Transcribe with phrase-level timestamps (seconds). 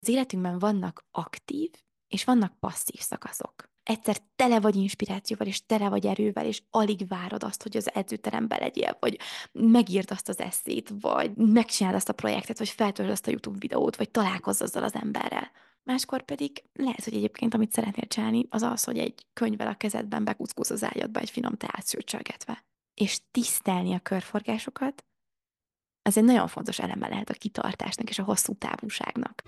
[0.00, 1.70] Az életünkben vannak aktív
[2.08, 3.68] és vannak passzív szakaszok.
[3.82, 8.56] Egyszer tele vagy inspirációval, és tele vagy erővel, és alig várod azt, hogy az edzőterembe
[8.58, 9.18] legyél, vagy
[9.52, 13.96] megírd azt az eszét, vagy megcsináld azt a projektet, vagy feltöld azt a YouTube videót,
[13.96, 15.50] vagy találkozz azzal az emberrel.
[15.82, 20.24] Máskor pedig lehet, hogy egyébként, amit szeretnél csinálni, az az, hogy egy könyvvel a kezedben
[20.24, 22.64] bekuckóz az ágyadba egy finom teát szőcsölgetve.
[22.94, 25.04] És tisztelni a körforgásokat,
[26.10, 29.42] ez egy nagyon fontos eleme lehet a kitartásnak és a hosszú távúságnak.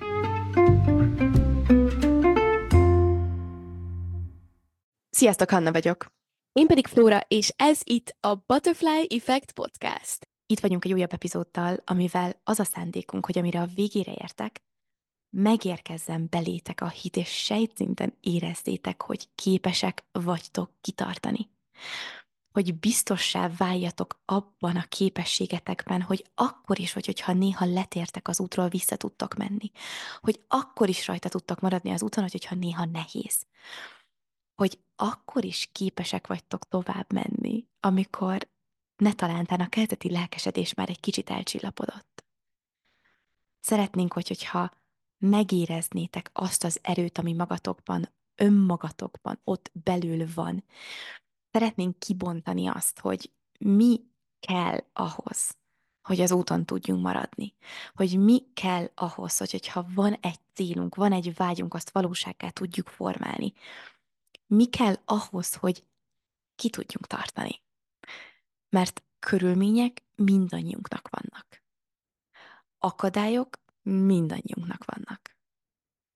[5.11, 6.07] Sziasztok, Hanna vagyok.
[6.53, 10.29] Én pedig Flóra, és ez itt a Butterfly Effect Podcast.
[10.47, 14.63] Itt vagyunk egy újabb epizódtal, amivel az a szándékunk, hogy amire a végére értek,
[15.37, 21.51] megérkezzen belétek a hit, és sejtszinten érezzétek, hogy képesek vagytok kitartani.
[22.53, 28.69] Hogy biztossá váljatok abban a képességetekben, hogy akkor is, vagy hogyha néha letértek az útról,
[28.69, 29.71] vissza tudtok menni.
[30.21, 33.47] Hogy akkor is rajta tudtok maradni az úton, hogyha néha nehéz
[34.55, 38.49] hogy akkor is képesek vagytok tovább menni, amikor
[38.97, 42.25] ne talántán a kezdeti lelkesedés már egy kicsit elcsillapodott.
[43.61, 44.71] Szeretnénk, hogy, hogyha
[45.19, 50.65] megéreznétek azt az erőt, ami magatokban, önmagatokban, ott belül van.
[51.53, 54.01] Szeretnénk kibontani azt, hogy mi
[54.41, 55.57] kell ahhoz,
[56.03, 57.55] hogy az úton tudjunk maradni.
[57.95, 62.89] Hogy mi kell ahhoz, hogy, hogyha van egy célunk, van egy vágyunk, azt valósággá tudjuk
[62.89, 63.53] formálni
[64.53, 65.85] mi kell ahhoz, hogy
[66.55, 67.63] ki tudjunk tartani.
[68.69, 71.63] Mert körülmények mindannyiunknak vannak.
[72.79, 75.37] Akadályok mindannyiunknak vannak.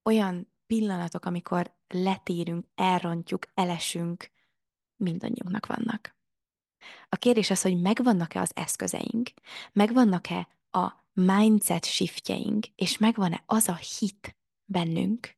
[0.03, 4.31] Olyan pillanatok, amikor letérünk, elrontjuk, elesünk,
[4.97, 6.17] mindannyiunknak vannak.
[7.09, 9.31] A kérdés az, hogy megvannak-e az eszközeink,
[9.73, 15.37] megvannak-e a mindset shiftjeink, és megvan-e az a hit bennünk,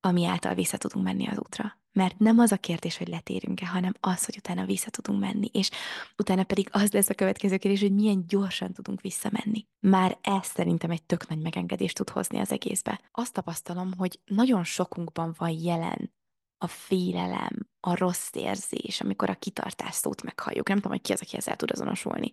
[0.00, 1.78] ami által vissza tudunk menni az útra.
[1.92, 5.70] Mert nem az a kérdés, hogy letérünk-e, hanem az, hogy utána vissza tudunk menni, és
[6.16, 9.66] utána pedig az lesz a következő kérdés, hogy milyen gyorsan tudunk visszamenni.
[9.80, 13.00] Már ez szerintem egy tök nagy megengedést tud hozni az egészbe.
[13.10, 16.12] Azt tapasztalom, hogy nagyon sokunkban van jelen
[16.58, 20.68] a félelem, a rossz érzés, amikor a kitartás szót meghalljuk.
[20.68, 22.30] Nem tudom, hogy ki az, aki ezzel tud azonosulni.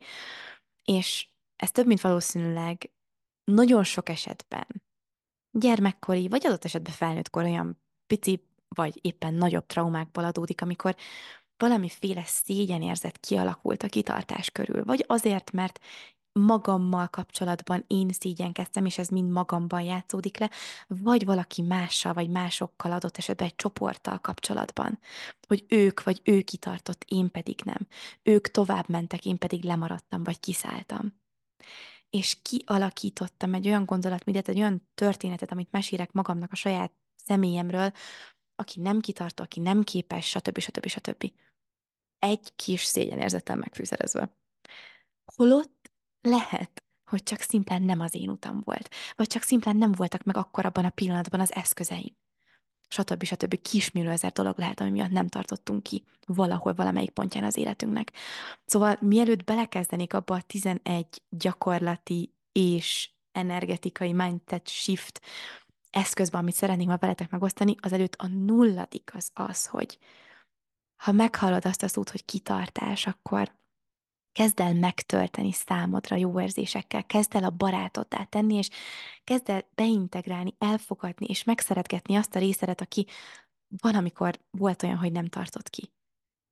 [0.84, 2.92] És ez több, mint valószínűleg
[3.44, 4.68] nagyon sok esetben
[5.52, 10.96] gyermekkori, vagy adott esetben felnőttkor olyan pici vagy éppen nagyobb traumákból adódik, amikor
[11.58, 15.80] valamiféle szégyenérzet kialakult a kitartás körül, vagy azért, mert
[16.40, 20.50] magammal kapcsolatban én szégyenkeztem, és ez mind magamban játszódik le,
[20.88, 25.00] vagy valaki mással, vagy másokkal adott esetben egy csoporttal kapcsolatban,
[25.48, 27.88] hogy ők vagy ő kitartott, én pedig nem.
[28.24, 31.14] Ők tovább mentek, én pedig lemaradtam, vagy kiszálltam.
[32.10, 37.92] És kialakítottam egy olyan gondolatműdet, egy olyan történetet, amit mesélek magamnak a saját személyemről,
[38.56, 40.60] aki nem kitartó, aki nem képes, stb.
[40.60, 40.88] stb.
[40.88, 41.32] stb.
[42.20, 44.38] Egy kis szégyenérzettel megfűszerezve.
[45.36, 45.77] Holott
[46.30, 50.38] lehet, hogy csak szimplán nem az én utam volt, vagy csak szimplán nem voltak meg
[50.38, 52.16] akkor abban a pillanatban az eszközeim.
[52.90, 53.24] Stb.
[53.24, 53.62] stb.
[53.62, 58.12] kismillió ezer dolog lehet, ami miatt nem tartottunk ki valahol, valamelyik pontján az életünknek.
[58.66, 65.22] Szóval mielőtt belekezdenék abba a 11 gyakorlati és energetikai mindset shift
[65.90, 69.98] eszközben, amit szeretnék ma veletek megosztani, az előtt a nulladik az az, hogy
[70.96, 73.52] ha meghallod azt az út, hogy kitartás, akkor
[74.38, 78.70] kezd el megtölteni számodra jó érzésekkel, kezd el a barátoddá tenni, és
[79.24, 83.08] kezd el beintegrálni, elfogadni, és megszeretgetni azt a részedet, aki
[83.82, 85.92] van, amikor volt olyan, hogy nem tartott ki.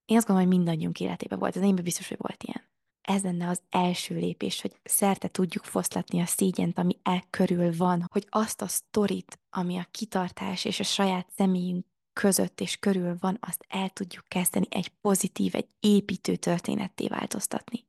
[0.06, 3.50] Én azt gondolom, hogy mindannyiunk életében volt, az én biztos, hogy volt ilyen ez lenne
[3.50, 8.62] az első lépés, hogy szerte tudjuk foszlatni a szégyent, ami e körül van, hogy azt
[8.62, 11.86] a sztorit, ami a kitartás és a saját személyünk
[12.22, 17.86] között és körül van, azt el tudjuk kezdeni egy pozitív, egy építő történetté változtatni.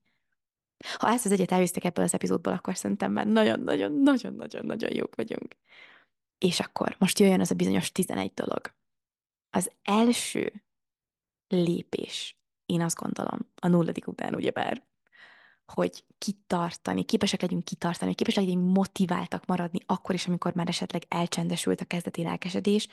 [0.99, 5.57] Ha ezt az egyet elvisztek ebből az epizódból, akkor szerintem már nagyon-nagyon-nagyon-nagyon-nagyon jók vagyunk.
[6.39, 8.75] És akkor most jöjjön az a bizonyos 11 dolog.
[9.51, 10.63] Az első
[11.49, 14.87] lépés, én azt gondolom, a nulladik után ugyebár,
[15.66, 21.80] hogy kitartani, képesek legyünk kitartani, képesek legyünk motiváltak maradni akkor is, amikor már esetleg elcsendesült
[21.80, 22.89] a kezdeti lelkesedés,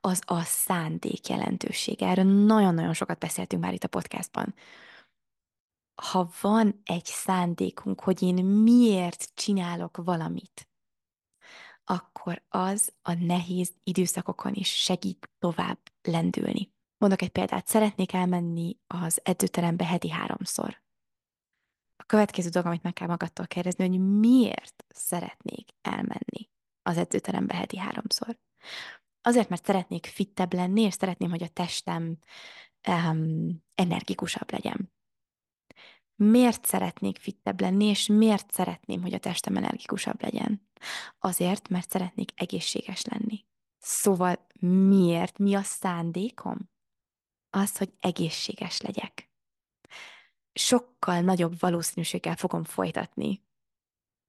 [0.00, 2.06] az a szándék jelentősége.
[2.06, 4.54] Erről nagyon-nagyon sokat beszéltünk már itt a podcastban.
[6.02, 10.68] Ha van egy szándékunk, hogy én miért csinálok valamit,
[11.84, 16.72] akkor az a nehéz időszakokon is segít tovább lendülni.
[16.98, 20.86] Mondok egy példát, szeretnék elmenni az edzőterembe heti háromszor
[21.98, 26.50] a következő dolog, amit meg kell magadtól kérdezni, hogy miért szeretnék elmenni
[26.82, 28.38] az edzőterembe heti háromszor.
[29.22, 32.18] Azért, mert szeretnék fittebb lenni, és szeretném, hogy a testem
[32.88, 34.92] um, energikusabb legyen.
[36.14, 40.68] Miért szeretnék fittebb lenni, és miért szeretném, hogy a testem energikusabb legyen?
[41.18, 43.46] Azért, mert szeretnék egészséges lenni.
[43.78, 45.38] Szóval miért?
[45.38, 46.70] Mi a szándékom?
[47.50, 49.27] Az, hogy egészséges legyek.
[50.58, 53.42] Sokkal nagyobb valószínűséggel fogom folytatni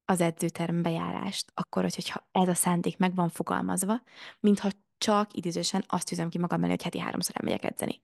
[0.06, 4.02] az edzőterm bejárást, akkor, hogyha ez a szándék meg van fogalmazva,
[4.40, 8.02] mintha csak idézősen azt üzem ki magam mellé, hogy heti háromszor elmegyek edzeni.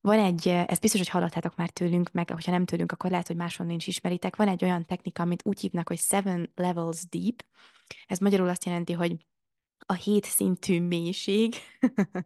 [0.00, 3.36] Van egy, ez biztos, hogy hallottátok már tőlünk, meg hogyha nem tőlünk, akkor lehet, hogy
[3.36, 4.36] máshol nincs ismeritek.
[4.36, 7.44] Van egy olyan technika, amit úgy hívnak, hogy seven levels deep.
[8.06, 9.26] Ez magyarul azt jelenti, hogy
[9.86, 11.54] a hét szintű mélység.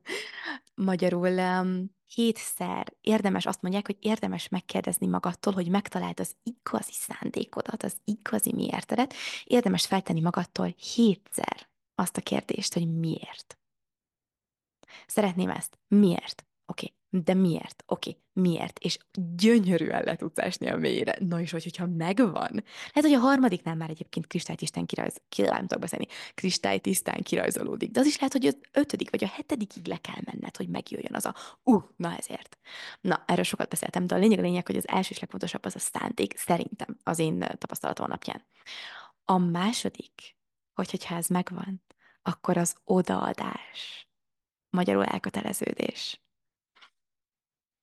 [0.74, 7.82] magyarul um, hétszer érdemes, azt mondják, hogy érdemes megkérdezni magadtól, hogy megtaláld az igazi szándékodat,
[7.82, 9.14] az igazi miértedet.
[9.44, 13.58] Érdemes feltenni magadtól hétszer azt a kérdést, hogy miért.
[15.06, 15.78] Szeretném ezt.
[15.88, 16.46] Miért?
[16.66, 17.01] Oké, okay.
[17.14, 17.84] De miért?
[17.86, 18.78] Oké, okay, miért?
[18.78, 18.98] És
[19.36, 21.16] gyönyörűen le tudsz esni a mélyre.
[21.20, 22.50] Na és hogy, hogyha megvan.
[22.92, 27.90] Lehet, hogy a harmadiknál már egyébként kristálytisztán kirajz, ki, nem tudok beszélni, kristálytisztán kirajzolódik.
[27.90, 31.14] De az is lehet, hogy az ötödik vagy a hetedikig le kell menned, hogy megjöjjön
[31.14, 32.58] az a, uh, na ezért.
[33.00, 35.74] Na, erről sokat beszéltem, de a lényeg a lényeg, hogy az első és legfontosabb az
[35.74, 38.44] a szándék, szerintem, az én tapasztalatom napján.
[39.24, 40.36] A második,
[40.74, 41.82] hogy hogyha ez megvan,
[42.22, 44.08] akkor az odaadás.
[44.70, 46.21] Magyarul elköteleződés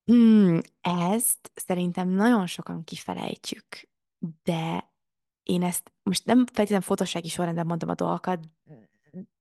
[0.10, 3.66] Hmm, ezt szerintem nagyon sokan kifelejtjük,
[4.44, 4.92] de
[5.44, 8.40] én ezt most nem feltétlenül fotósági sorrendben mondom a dolgokat,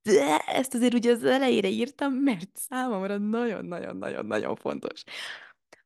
[0.02, 5.04] de ezt azért ugye az elejére írtam, mert számomra nagyon-nagyon-nagyon-nagyon fontos.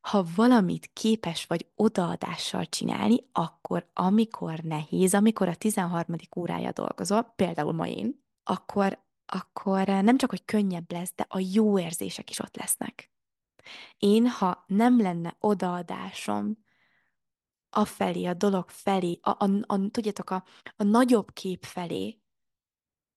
[0.01, 6.15] Ha valamit képes vagy odaadással csinálni, akkor amikor nehéz, amikor a 13.
[6.37, 11.79] órája dolgozol, például ma én, akkor, akkor nem csak, hogy könnyebb lesz, de a jó
[11.79, 13.12] érzések is ott lesznek.
[13.97, 16.57] Én, ha nem lenne odaadásom
[17.69, 20.43] afelé, a dolog felé, a, a, a, tudjátok, a,
[20.75, 22.21] a nagyobb kép felé,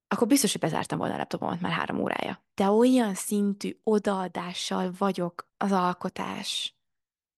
[0.09, 2.45] akkor biztos, hogy bezártam volna a laptopomat már három órája.
[2.55, 6.77] De olyan szintű odaadással vagyok az alkotás,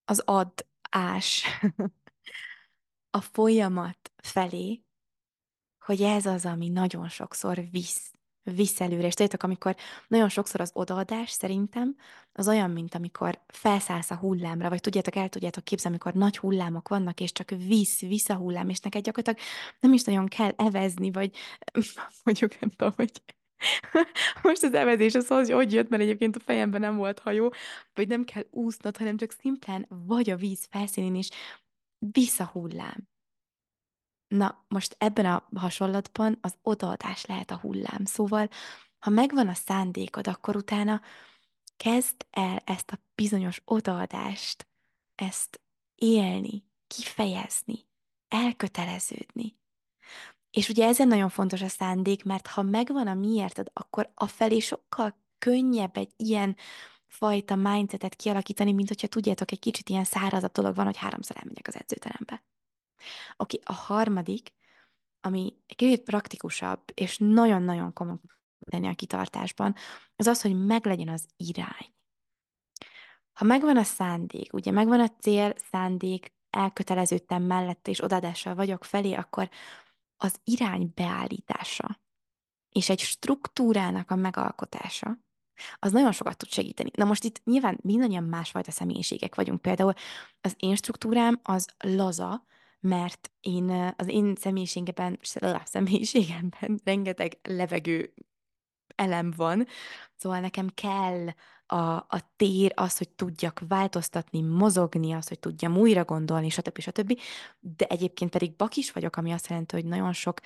[0.04, 1.44] az adás,
[3.18, 4.82] a folyamat felé,
[5.78, 8.12] hogy ez az, ami nagyon sokszor visz
[8.54, 9.06] visz előre.
[9.06, 9.76] És tudjátok, amikor
[10.08, 11.96] nagyon sokszor az odaadás szerintem
[12.32, 16.88] az olyan, mint amikor felszállsz a hullámra, vagy tudjátok, el tudjátok képzelni, amikor nagy hullámok
[16.88, 19.48] vannak, és csak visz, visz a hullám, és neked gyakorlatilag
[19.80, 21.36] nem is nagyon kell evezni, vagy
[22.24, 23.22] mondjuk nem tudom, hogy
[24.42, 27.52] most az evezés az, hogy hogy jött, mert egyébként a fejemben nem volt hajó,
[27.94, 31.28] vagy nem kell úsznod, hanem csak szimplán vagy a víz felszínén is
[31.98, 33.08] visz a hullám.
[34.28, 38.04] Na, most ebben a hasonlatban az odaadás lehet a hullám.
[38.04, 38.48] Szóval,
[38.98, 41.00] ha megvan a szándékod, akkor utána
[41.76, 44.68] kezd el ezt a bizonyos odaadást,
[45.14, 45.60] ezt
[45.94, 47.86] élni, kifejezni,
[48.28, 49.56] elköteleződni.
[50.50, 55.16] És ugye ezen nagyon fontos a szándék, mert ha megvan a miérted, akkor afelé sokkal
[55.38, 56.56] könnyebb egy ilyen
[57.06, 61.68] fajta mindsetet kialakítani, mint hogyha tudjátok, egy kicsit ilyen szárazabb dolog van, hogy háromszor elmegyek
[61.68, 62.42] az edzőterembe.
[63.36, 64.52] Oké, okay, a harmadik,
[65.20, 68.16] ami egy kicsit praktikusabb, és nagyon-nagyon komoly
[68.70, 69.74] tenni a kitartásban,
[70.16, 71.92] az az, hogy meglegyen az irány.
[73.32, 79.12] Ha megvan a szándék, ugye megvan a cél, szándék, elköteleződtem mellette, és odadással vagyok felé,
[79.12, 79.48] akkor
[80.16, 82.00] az irány beállítása
[82.78, 85.18] és egy struktúrának a megalkotása,
[85.78, 86.90] az nagyon sokat tud segíteni.
[86.94, 89.62] Na most itt nyilván mindannyian másfajta személyiségek vagyunk.
[89.62, 89.92] Például
[90.40, 92.44] az én struktúrám az laza,
[92.80, 95.18] mert én az én személyiségemben,
[95.64, 98.14] személyiségemben rengeteg levegő
[98.94, 99.66] elem van,
[100.16, 101.26] szóval nekem kell
[101.70, 106.80] a, a tér, az, hogy tudjak változtatni, mozogni, az, hogy tudjam újra gondolni, stb.
[106.80, 107.20] stb.
[107.60, 110.40] De egyébként pedig bakis vagyok, ami azt jelenti, hogy nagyon sok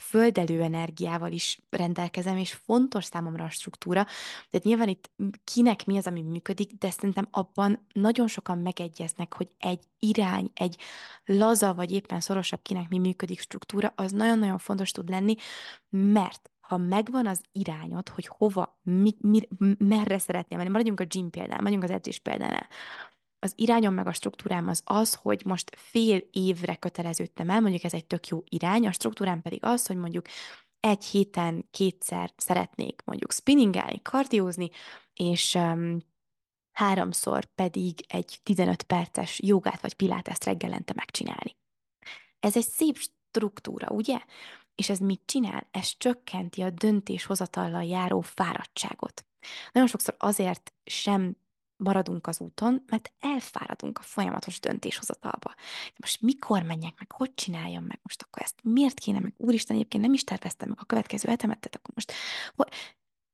[0.00, 4.04] földelő energiával is rendelkezem, és fontos számomra a struktúra.
[4.50, 5.10] Tehát nyilván itt
[5.44, 10.76] kinek mi az, ami működik, de szerintem abban nagyon sokan megegyeznek, hogy egy irány, egy
[11.24, 15.34] laza, vagy éppen szorosabb kinek mi működik struktúra, az nagyon-nagyon fontos tud lenni,
[15.88, 19.40] mert ha megvan az irányod, hogy hova, mi, mi,
[19.78, 22.68] merre szeretnél menni, maradjunk a gym példán, maradjunk az edzés példánál,
[23.38, 27.94] az irányom meg a struktúrám az az, hogy most fél évre köteleződtem el, mondjuk ez
[27.94, 30.26] egy tök jó irány, a struktúrám pedig az, hogy mondjuk
[30.80, 34.70] egy héten kétszer szeretnék mondjuk spinningelni, kardiózni,
[35.14, 35.98] és um,
[36.72, 41.56] háromszor pedig egy 15 perces jogát vagy piláteszt reggelente megcsinálni.
[42.40, 44.18] Ez egy szép struktúra, ugye?
[44.78, 45.68] És ez mit csinál?
[45.70, 49.26] Ez csökkenti a döntéshozatallal járó fáradtságot.
[49.72, 51.36] Nagyon sokszor azért sem
[51.76, 55.54] maradunk az úton, mert elfáradunk a folyamatos döntéshozatalba.
[55.96, 60.02] Most mikor menjek meg, hogy csináljam meg most akkor ezt, miért kéne meg, úristen, egyébként
[60.02, 62.12] nem is terveztem meg a következő hetemet, akkor most,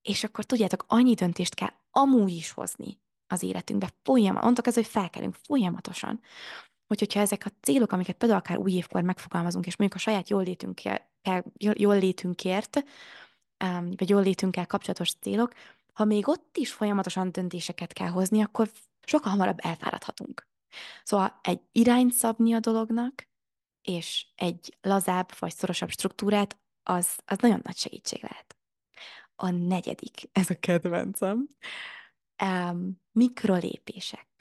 [0.03, 4.87] és akkor tudjátok, annyi döntést kell amúgy is hozni az életünkbe, folyamatosan, mondtok ez, hogy
[4.87, 6.21] felkelünk folyamatosan,
[6.87, 10.29] hogy hogyha ezek a célok, amiket például akár új évkor megfogalmazunk, és mondjuk a saját
[10.29, 10.43] jól
[11.99, 12.85] létünkért,
[13.97, 15.53] vagy jól létünkkel kapcsolatos célok,
[15.93, 18.71] ha még ott is folyamatosan döntéseket kell hozni, akkor
[19.07, 20.49] sokkal hamarabb elfáradhatunk.
[21.05, 23.29] Szóval egy irányt szabni a dolognak,
[23.83, 28.57] és egy lazább vagy szorosabb struktúrát, az, az nagyon nagy segítség lehet.
[29.37, 31.49] A negyedik, ez a kedvencem,
[32.43, 34.34] um, mikrolépések.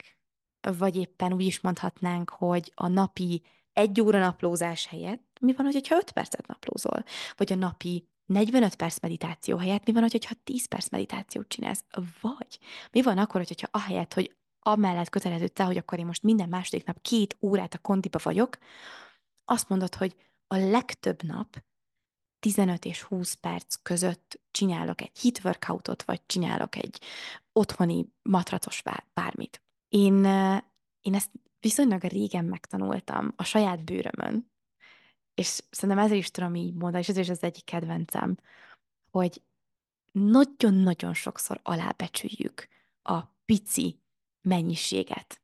[0.72, 3.42] Vagy éppen úgy is mondhatnánk, hogy a napi
[3.72, 7.04] egy óra naplózás helyett mi van, hogyha öt percet naplózol?
[7.36, 11.84] Vagy a napi 45 perc meditáció helyett mi van, hogyha 10 perc meditációt csinálsz?
[12.20, 12.58] Vagy
[12.92, 17.00] mi van akkor, hogyha ahelyett, hogy amellett köteleződtél, hogy akkor én most minden második nap
[17.02, 18.58] két órát a kondiba vagyok,
[19.44, 20.16] azt mondod, hogy
[20.46, 21.64] a legtöbb nap
[22.38, 27.00] 15 és 20 perc között csinálok egy hit workoutot, vagy csinálok egy
[27.52, 28.82] otthoni matracos
[29.14, 29.63] bármit.
[29.94, 30.24] Én,
[31.00, 34.50] én ezt viszonylag régen megtanultam a saját bőrömön,
[35.34, 38.38] és szerintem ezért is tudom így mondani, és ez is az egyik kedvencem,
[39.10, 39.42] hogy
[40.12, 42.68] nagyon-nagyon sokszor alábecsüljük
[43.02, 44.00] a pici
[44.42, 45.42] mennyiséget.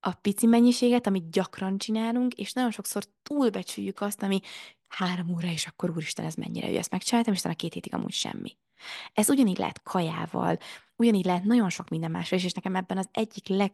[0.00, 4.40] A pici mennyiséget, amit gyakran csinálunk, és nagyon sokszor túlbecsüljük azt, ami
[4.88, 8.12] három óra, és akkor úristen, ez mennyire jó, ezt megcsináltam, és a két hétig amúgy
[8.12, 8.56] semmi.
[9.12, 10.58] Ez ugyanígy lehet kajával,
[10.96, 13.72] ugyanígy lehet nagyon sok minden másra is, és nekem ebben az egyik leg,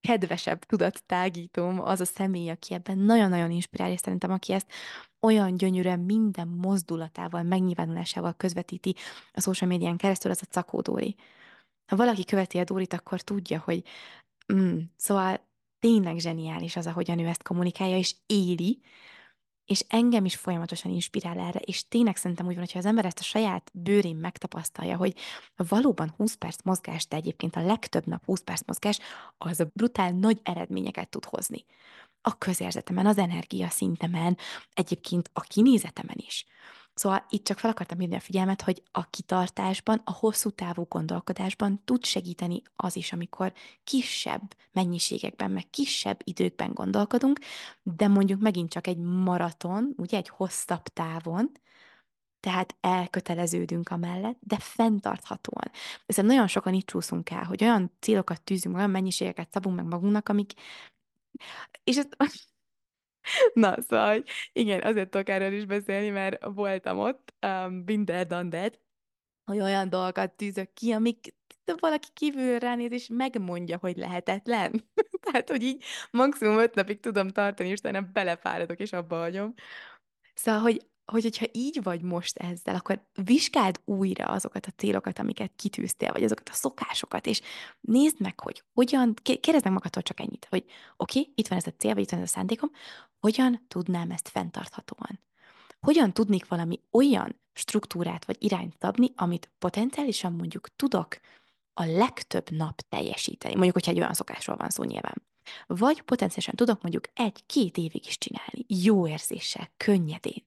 [0.00, 4.72] kedvesebb tudattágítóm az a személy, aki ebben nagyon-nagyon inspirál, és szerintem aki ezt
[5.20, 8.94] olyan gyönyörűen minden mozdulatával, megnyilvánulásával közvetíti
[9.32, 11.16] a social médián keresztül, az a Cakó Dóri.
[11.86, 13.82] Ha valaki követi a Dórit, akkor tudja, hogy
[14.52, 15.40] mm, szóval
[15.78, 18.80] tényleg zseniális az, ahogyan ő ezt kommunikálja, és éli,
[19.66, 23.18] és engem is folyamatosan inspirál erre, és tényleg szerintem úgy van, hogyha az ember ezt
[23.18, 25.14] a saját bőrén megtapasztalja, hogy
[25.56, 28.98] valóban 20 perc mozgás, de egyébként a legtöbb nap 20 perc mozgás,
[29.38, 31.64] az a brutál nagy eredményeket tud hozni.
[32.20, 34.36] A közérzetemen, az energia szintemen,
[34.72, 36.46] egyébként a kinézetemen is.
[36.96, 41.82] Szóval itt csak fel akartam hívni a figyelmet, hogy a kitartásban, a hosszú távú gondolkodásban
[41.84, 43.52] tud segíteni az is, amikor
[43.84, 47.38] kisebb mennyiségekben, meg kisebb időkben gondolkodunk,
[47.82, 51.50] de mondjuk megint csak egy maraton, ugye egy hosszabb távon,
[52.40, 55.70] tehát elköteleződünk amellett, de fenntarthatóan.
[56.06, 60.28] Ezzel nagyon sokan itt csúszunk el, hogy olyan célokat tűzünk, olyan mennyiségeket szabunk meg magunknak,
[60.28, 60.52] amik
[61.84, 62.16] és ezt
[63.54, 68.80] Na, szóval, igen, azért tudok erről is beszélni, mert voltam ott, um, done that,
[69.44, 71.34] hogy olyan dolgokat tűzök ki, amik
[71.74, 74.90] valaki kívül ránéz, és megmondja, hogy lehetetlen.
[75.24, 79.54] Tehát, hogy így maximum öt napig tudom tartani, és utána belefáradok, és abba hagyom.
[80.34, 85.52] Szóval, hogy, hogy hogyha így vagy most ezzel, akkor vizsgáld újra azokat a célokat, amiket
[85.56, 87.40] kitűztél, vagy azokat a szokásokat, és
[87.80, 90.64] nézd meg, hogy hogyan, kérdezd meg magadtól csak ennyit, hogy
[90.96, 92.70] oké, okay, itt van ez a cél, vagy itt van ez a szándékom,
[93.26, 95.20] hogyan tudnám ezt fenntarthatóan?
[95.80, 101.18] Hogyan tudnék valami olyan struktúrát vagy irányt szabni, amit potenciálisan mondjuk tudok
[101.74, 103.54] a legtöbb nap teljesíteni.
[103.54, 105.22] Mondjuk, hogyha egy olyan szokásról van szó nyilván.
[105.66, 110.46] Vagy potenciálisan tudok mondjuk egy-két évig is csinálni, jó érzéssel, könnyedén.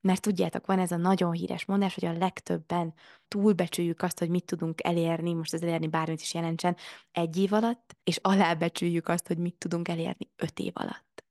[0.00, 2.94] Mert tudjátok, van ez a nagyon híres mondás, hogy a legtöbben
[3.28, 6.76] túlbecsüljük azt, hogy mit tudunk elérni, most ez elérni bármit is jelentsen,
[7.12, 11.27] egy év alatt, és alábecsüljük azt, hogy mit tudunk elérni öt év alatt.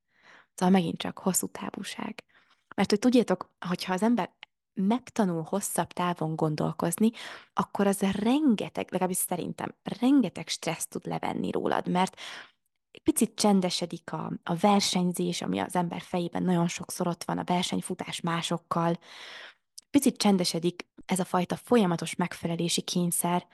[0.58, 2.24] Szóval megint csak hosszú távúság.
[2.76, 4.32] Mert hogy tudjátok, hogyha az ember
[4.74, 7.12] megtanul hosszabb távon gondolkozni,
[7.54, 12.20] akkor az rengeteg, legalábbis szerintem, rengeteg stressz tud levenni rólad, mert
[13.04, 18.22] picit csendesedik a, a versenyzés, ami az ember fejében nagyon sokszor ott van, a versenyfutás
[18.22, 18.98] másokkal,
[19.90, 23.48] picit csendesedik ez a fajta folyamatos megfelelési kényszer,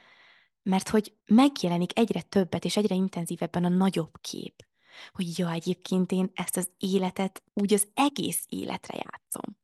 [0.63, 4.65] mert hogy megjelenik egyre többet és egyre intenzívebben a nagyobb kép.
[5.12, 9.62] Hogy ja, egyébként én ezt az életet úgy az egész életre játszom.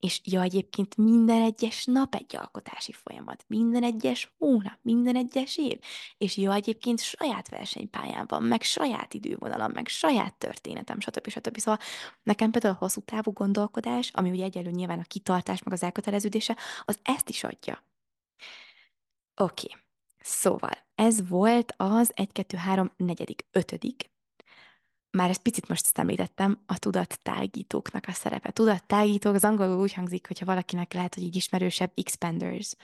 [0.00, 5.78] És ja, egyébként minden egyes nap egy alkotási folyamat, minden egyes hónap, minden egyes év.
[6.18, 11.28] És ja, egyébként saját versenypályán van, meg saját idővonalam, meg saját történetem, stb.
[11.28, 11.58] stb.
[11.58, 11.80] Szóval
[12.22, 16.56] nekem például a hosszú távú gondolkodás, ami ugye egyelő nyilván a kitartás, meg az elköteleződése,
[16.84, 17.84] az ezt is adja.
[19.36, 19.80] Oké, okay.
[20.20, 23.78] szóval ez volt az 1, 2, 3, 4, 5.
[25.10, 28.50] már ezt picit most ezt említettem, a tudattágítóknak a szerepe.
[28.50, 32.74] Tudattágítók az angolul úgy hangzik, hogyha valakinek lehet, hogy így ismerősebb, expanders.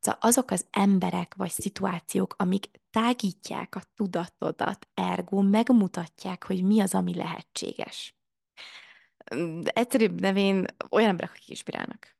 [0.00, 6.94] Szóval azok az emberek vagy szituációk, amik tágítják a tudatodat, ergo megmutatják, hogy mi az,
[6.94, 8.14] ami lehetséges.
[9.60, 12.16] De egyszerűbb nevén olyan emberek, akik inspirálnak.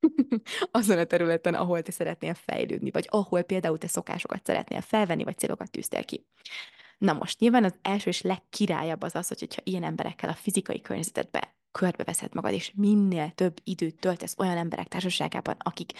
[0.70, 5.38] azon a területen, ahol te szeretnél fejlődni, vagy ahol például te szokásokat szeretnél felvenni, vagy
[5.38, 6.26] célokat tűztél ki.
[7.04, 11.56] Na most, nyilván az első és legkirályabb az az, hogyha ilyen emberekkel a fizikai környezetedbe
[11.72, 15.92] körbeveszed magad, és minél több időt töltesz olyan emberek társaságában, akik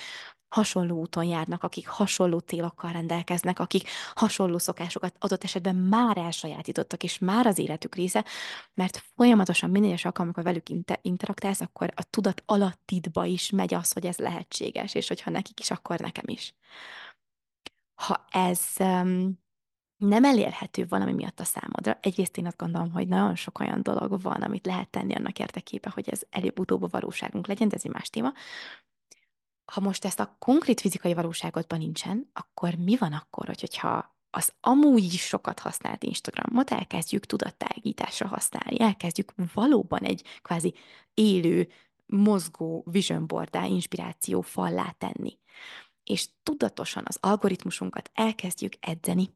[0.48, 7.18] hasonló úton járnak, akik hasonló célokkal rendelkeznek, akik hasonló szokásokat adott esetben már elsajátítottak, és
[7.18, 8.24] már az életük része,
[8.74, 13.74] mert folyamatosan minél is alkalmak, amikor velük inter- interaktálsz, akkor a tudat alattidba is megy
[13.74, 16.54] az, hogy ez lehetséges, és hogyha nekik is, akkor nekem is.
[17.94, 19.42] Ha ez um,
[20.08, 21.98] nem elérhető valami miatt a számodra.
[22.00, 25.92] Egyrészt én azt gondolom, hogy nagyon sok olyan dolog van, amit lehet tenni annak érdekében,
[25.92, 28.32] hogy ez előbb-utóbb a valóságunk legyen, de ez egy más téma.
[29.64, 35.04] Ha most ezt a konkrét fizikai valóságodban nincsen, akkor mi van akkor, hogyha az amúgy
[35.04, 40.74] is sokat használt Instagramot elkezdjük tudattágításra használni, elkezdjük valóban egy kvázi
[41.14, 41.68] élő,
[42.06, 45.38] mozgó vision boardá, inspiráció fallá tenni.
[46.04, 49.28] És tudatosan az algoritmusunkat elkezdjük edzeni,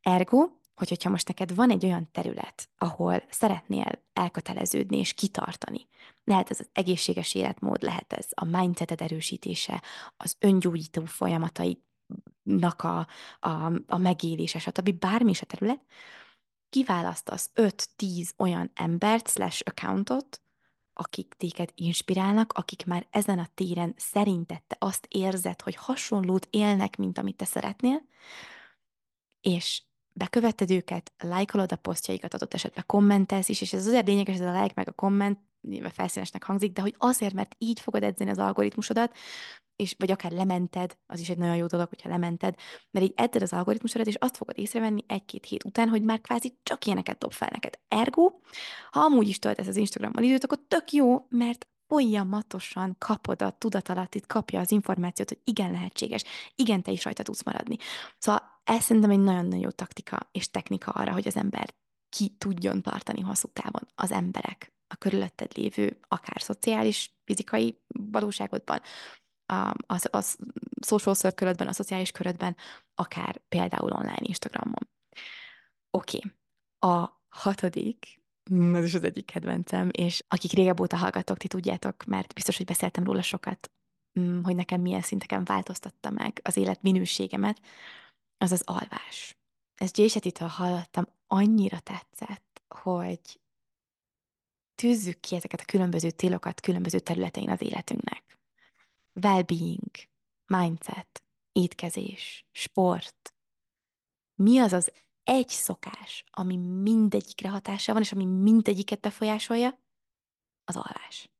[0.00, 5.88] Ergo, hogy hogyha most neked van egy olyan terület, ahol szeretnél elköteleződni és kitartani,
[6.24, 9.82] lehet ez az egészséges életmód, lehet ez a mindseted erősítése,
[10.16, 13.06] az öngyógyító folyamatainak a,
[13.40, 14.98] a, a megélése, stb.
[14.98, 15.80] bármi is a terület,
[16.70, 20.40] kiválasztasz 5-10 olyan embert, slash accountot,
[20.92, 26.96] akik téged inspirálnak, akik már ezen a téren szerinted te azt érzed, hogy hasonlót élnek,
[26.96, 28.02] mint amit te szeretnél,
[29.40, 29.82] és
[30.12, 34.62] bekövetted őket, lájkolod a posztjaikat, adott esetben kommentelsz is, és ez azért lényeges, ez a
[34.62, 38.38] like meg a komment, nyilván felszínesnek hangzik, de hogy azért, mert így fogod edzeni az
[38.38, 39.16] algoritmusodat,
[39.76, 42.54] és vagy akár lemented, az is egy nagyon jó dolog, hogyha lemented,
[42.90, 46.58] mert így edzed az algoritmusodat, és azt fogod észrevenni egy-két hét után, hogy már kvázi
[46.62, 47.78] csak ilyeneket dob fel neked.
[47.88, 48.32] Ergo,
[48.90, 53.56] ha amúgy is töltesz az Instagramon időt, akkor tök jó, mert folyamatosan kapod a
[54.10, 56.24] itt kapja az információt, hogy igen, lehetséges,
[56.54, 57.76] igen, te is rajta tudsz maradni.
[58.18, 61.74] Szóval ez szerintem egy nagyon-nagyon jó taktika és technika arra, hogy az ember
[62.08, 68.80] ki tudjon tartani hosszú távon az emberek, a körülötted lévő, akár szociális, fizikai valóságodban,
[69.46, 69.54] a,
[69.86, 70.22] a, a
[70.86, 72.56] social circle a szociális körödben,
[72.94, 74.88] akár például online Instagramon.
[75.90, 76.16] Oké.
[76.16, 76.92] Okay.
[77.00, 78.20] A hatodik
[78.54, 82.56] Mm, ez is az egyik kedvencem, és akik régebb óta hallgatok, ti tudjátok, mert biztos,
[82.56, 83.70] hogy beszéltem róla sokat,
[84.20, 87.60] mm, hogy nekem milyen szinteken változtatta meg az élet minőségemet,
[88.40, 89.36] az az alvás.
[89.74, 93.40] Ezt Jaysetitől hallottam, annyira tetszett, hogy
[94.74, 98.38] tűzzük ki ezeket a különböző célokat különböző területein az életünknek.
[99.22, 99.90] Well-being,
[100.46, 103.34] mindset, étkezés, sport.
[104.34, 109.78] Mi az az egy szokás, ami mindegyikre hatása van, és ami mindegyiket befolyásolja,
[110.64, 111.30] az alvás.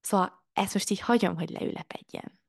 [0.00, 2.40] Szóval ezt most így hagyom, hogy leülepedjen.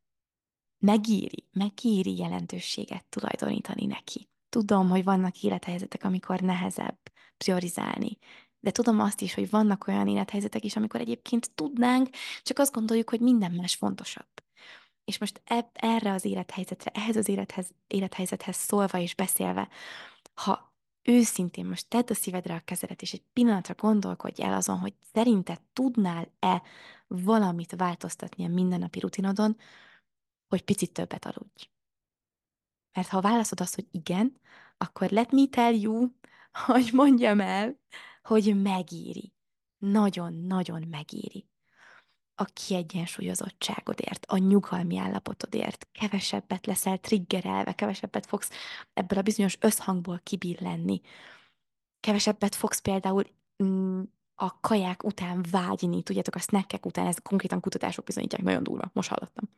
[0.85, 4.27] Megíri, megíri jelentőséget tulajdonítani neki.
[4.49, 6.97] Tudom, hogy vannak élethelyzetek, amikor nehezebb
[7.37, 8.17] priorizálni,
[8.59, 12.09] de tudom azt is, hogy vannak olyan élethelyzetek is, amikor egyébként tudnánk,
[12.43, 14.27] csak azt gondoljuk, hogy minden más fontosabb.
[15.05, 19.69] És most eb, erre az élethelyzetre, ehhez az élethez, élethelyzethez szólva és beszélve,
[20.33, 24.93] ha őszintén most tedd a szívedre a kezedet, és egy pillanatra gondolkodj el azon, hogy
[25.13, 26.61] szerinted tudnál-e
[27.07, 29.57] valamit változtatni a mindennapi rutinodon,
[30.47, 31.69] hogy picit többet aludj.
[32.93, 34.39] Mert ha válaszod azt, hogy igen,
[34.77, 36.07] akkor let me tell you,
[36.65, 37.79] hogy mondjam el,
[38.21, 39.33] hogy megéri.
[39.77, 41.47] Nagyon-nagyon megéri
[42.35, 48.49] a kiegyensúlyozottságodért, a nyugalmi állapotodért, kevesebbet leszel triggerelve, kevesebbet fogsz
[48.93, 51.01] ebből a bizonyos összhangból kibillenni,
[51.99, 53.23] kevesebbet fogsz például
[53.63, 54.01] mm,
[54.35, 59.09] a kaják után vágyni, tudjátok, a snackek után, ez konkrétan kutatások bizonyítják, nagyon durva, most
[59.09, 59.49] hallottam.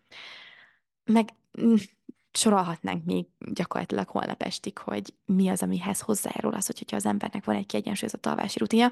[1.08, 1.76] Meg mm,
[2.32, 7.56] sorolhatnánk még gyakorlatilag holnap estig, hogy mi az, amihez hozzájárul az, hogyha az embernek van
[7.56, 8.91] egy kiegyensúlyozott alvási rutinja,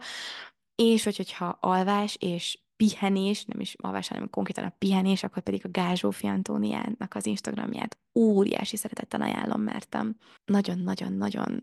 [0.75, 5.65] és hogy, hogyha alvás és pihenés, nem is alvás, hanem konkrétan a pihenés, akkor pedig
[5.65, 9.97] a Gázsó Antóniának az Instagramját óriási szeretettel ajánlom, mert
[10.45, 11.59] nagyon-nagyon-nagyon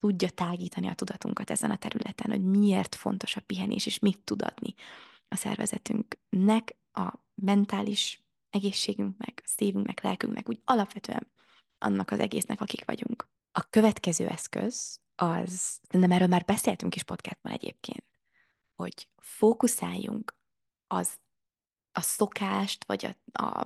[0.00, 4.42] tudja tágítani a tudatunkat ezen a területen, hogy miért fontos a pihenés, és mit tud
[4.42, 4.74] adni
[5.28, 11.32] a szervezetünknek, a mentális egészségünknek, a szívünknek, lelkünknek, úgy alapvetően
[11.78, 13.28] annak az egésznek, akik vagyunk.
[13.52, 18.04] A következő eszköz az, nem erről már beszéltünk is podcastban egyébként,
[18.74, 20.34] hogy fókuszáljunk
[20.86, 21.18] az
[21.92, 23.64] a szokást, vagy a, a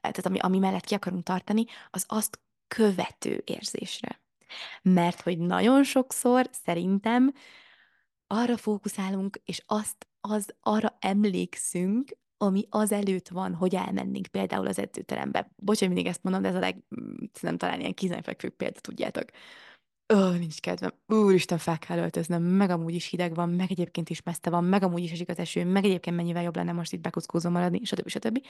[0.00, 4.20] tehát ami, ami mellett ki akarunk tartani, az azt követő érzésre.
[4.82, 7.34] Mert hogy nagyon sokszor szerintem
[8.26, 14.78] arra fókuszálunk, és azt az arra emlékszünk, ami az előtt van, hogy elmennénk például az
[14.78, 15.50] edzőterembe.
[15.56, 16.82] Bocs, hogy mindig ezt mondom, de ez a leg,
[17.40, 19.24] nem talán ilyen kizenfekvő példa, tudjátok.
[20.14, 20.90] Ó, nincs kedvem.
[21.06, 24.82] Úristen, fel kell öltöznem, meg amúgy is hideg van, meg egyébként is meszte van, meg
[24.82, 28.08] amúgy is esik az eső, meg egyébként mennyivel jobb lenne most itt bekuckózom maradni, stb.
[28.08, 28.46] stb.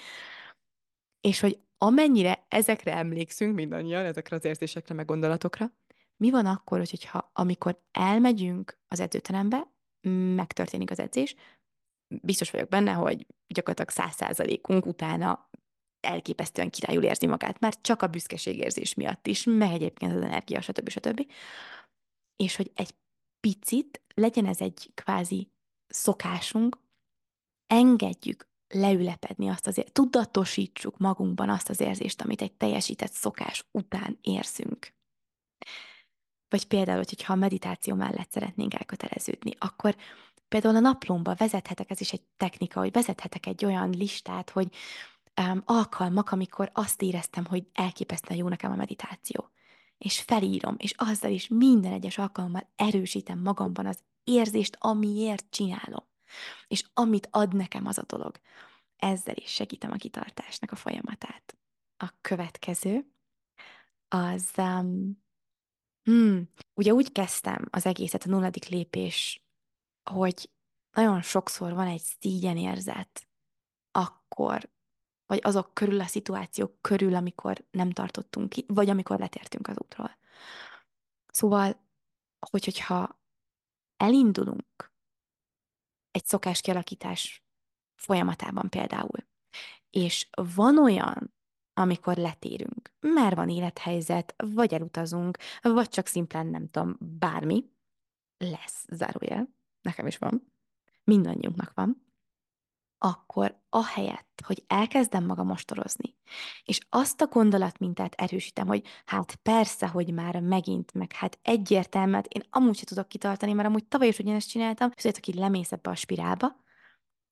[1.20, 5.72] És hogy amennyire ezekre emlékszünk mindannyian, ezekre az érzésekre, meg gondolatokra,
[6.16, 9.72] mi van akkor, hogyha amikor elmegyünk az edzőterembe,
[10.34, 11.34] megtörténik az edzés,
[12.22, 15.50] biztos vagyok benne, hogy gyakorlatilag száz százalékunk utána
[16.00, 20.88] elképesztően királyul érzi magát, már csak a büszkeségérzés miatt is, meg egyébként az energia, stb.
[20.88, 21.30] stb.
[22.36, 22.94] És hogy egy
[23.40, 25.50] picit legyen ez egy kvázi
[25.86, 26.78] szokásunk,
[27.66, 34.18] engedjük leülepedni azt az érzést, tudatosítsuk magunkban azt az érzést, amit egy teljesített szokás után
[34.20, 34.94] érzünk.
[36.48, 39.96] Vagy például, hogyha a meditáció mellett szeretnénk elköteleződni, akkor
[40.48, 44.74] például a naplomba vezethetek, ez is egy technika, hogy vezethetek egy olyan listát, hogy
[45.40, 49.50] um, alkalmak, amikor azt éreztem, hogy elképesztően jó nekem a meditáció.
[49.98, 56.04] És felírom, és azzal is minden egyes alkalommal erősítem magamban az érzést, amiért csinálom.
[56.68, 58.40] És amit ad nekem az a dolog.
[58.96, 61.56] Ezzel is segítem a kitartásnak a folyamatát.
[61.96, 63.10] A következő
[64.08, 65.22] az, um,
[66.02, 69.45] hmm, ugye úgy kezdtem az egészet, a nulladik lépés,
[70.10, 70.50] hogy
[70.92, 73.28] nagyon sokszor van egy szígyenérzet,
[73.90, 74.70] akkor,
[75.26, 80.18] vagy azok körül a szituációk körül, amikor nem tartottunk ki, vagy amikor letértünk az útról.
[81.26, 81.84] Szóval,
[82.50, 83.20] hogy, hogyha
[83.96, 84.92] elindulunk
[86.10, 87.44] egy szokás kialakítás
[87.94, 89.26] folyamatában például,
[89.90, 91.34] és van olyan,
[91.72, 97.70] amikor letérünk, mert van élethelyzet, vagy elutazunk, vagy csak szimplán nem tudom, bármi,
[98.38, 99.55] lesz, zárójel,
[99.86, 100.52] nekem is van,
[101.04, 102.06] mindannyiunknak van,
[102.98, 106.16] akkor ahelyett, hogy elkezdem magam mostorozni,
[106.64, 112.42] és azt a gondolatmintát erősítem, hogy hát persze, hogy már megint, meg hát egyértelműen, én
[112.50, 115.90] amúgy sem tudok kitartani, mert amúgy tavaly is ugyanezt csináltam, és hogy aki lemész ebbe
[115.90, 116.56] a spirálba,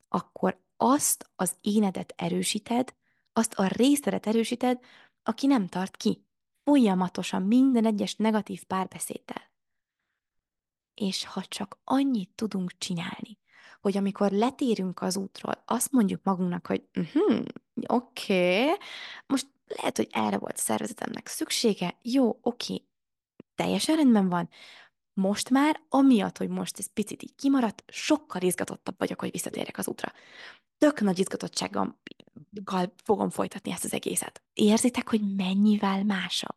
[0.08, 2.94] akkor azt az énedet erősíted,
[3.32, 4.80] azt a részedet erősíted,
[5.22, 6.26] aki nem tart ki.
[6.64, 9.53] Folyamatosan minden egyes negatív párbeszéddel.
[10.94, 13.38] És ha csak annyit tudunk csinálni,
[13.80, 17.44] hogy amikor letérünk az útról, azt mondjuk magunknak, hogy uh-huh,
[17.86, 18.76] oké, okay,
[19.26, 22.86] most lehet, hogy erre volt szervezetemnek szüksége, jó, oké, okay,
[23.54, 24.48] teljesen rendben van,
[25.14, 29.88] most már, amiatt, hogy most ez picit így kimaradt, sokkal izgatottabb vagyok, hogy visszatérek az
[29.88, 30.12] útra.
[30.78, 32.00] Tök nagy izgatottsággal
[33.04, 34.42] fogom folytatni ezt az egészet.
[34.52, 36.56] Érzitek, hogy mennyivel másabb?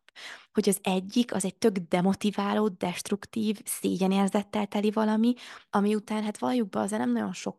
[0.52, 5.34] Hogy az egyik az egy tök demotiváló, destruktív, szégyenérzettel teli valami,
[5.70, 7.56] ami után, hát valljuk be, azért nem nagyon sok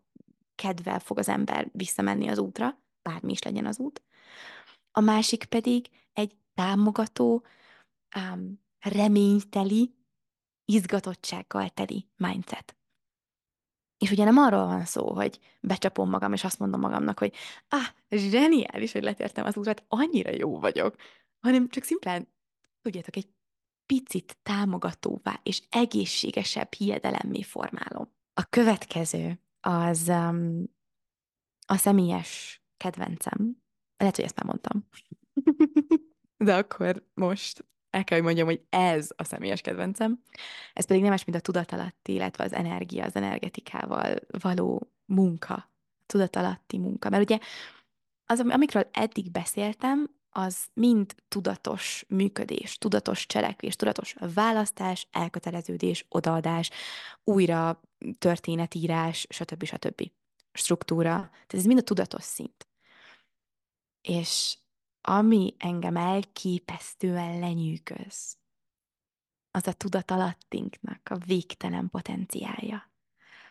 [0.55, 4.01] kedvel fog az ember visszamenni az útra, bármi is legyen az út.
[4.91, 7.45] A másik pedig egy támogató,
[8.15, 9.93] um, reményteli,
[10.69, 12.77] izgatottsággal teli mindset.
[13.97, 17.35] És ugye nem arról van szó, hogy becsapom magam, és azt mondom magamnak, hogy
[17.67, 20.95] ah, zseniális, hogy letértem az útra, annyira jó vagyok,
[21.39, 22.27] hanem csak szimplán,
[22.81, 23.29] tudjátok, egy
[23.85, 28.13] picit támogatóvá és egészségesebb hiedelemmé formálom.
[28.33, 30.63] A következő az um,
[31.67, 33.63] a személyes kedvencem.
[33.97, 34.87] Lehet, hogy ezt már mondtam.
[36.45, 40.23] De akkor most el kell, hogy mondjam, hogy ez a személyes kedvencem.
[40.73, 45.69] Ez pedig nem más, mint a tudatalatti, illetve az energia, az energetikával való munka,
[46.05, 47.09] tudatalatti munka.
[47.09, 47.39] Mert ugye
[48.25, 56.69] az, amikről eddig beszéltem, az mind tudatos működés, tudatos cselekvés, tudatos választás, elköteleződés, odaadás,
[57.23, 57.81] újra
[58.17, 59.63] történetírás, stb.
[59.63, 60.11] stb.
[60.51, 61.09] Struktúra.
[61.31, 62.67] Tehát ez mind a tudatos szint.
[64.01, 64.57] És
[65.01, 68.37] ami engem elképesztően lenyűgöz,
[69.51, 72.91] az a tudatalattinknak a végtelen potenciálja.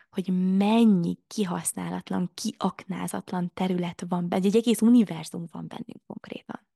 [0.09, 6.68] Hogy mennyi kihasználatlan, kiaknázatlan terület van benne, egy egész univerzum van bennünk konkrétan.